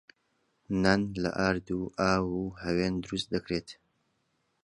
نان 0.81 1.01
لە 1.23 1.29
ئارد 1.39 1.67
و 1.79 1.81
ئاو 1.99 2.25
و 2.41 2.45
هەوێن 2.63 2.93
دروست 3.03 3.27
دەکرێت. 3.35 3.69